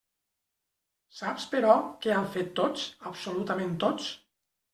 [1.17, 1.75] Saps, però,
[2.07, 4.11] què han fet tots, absolutament tots?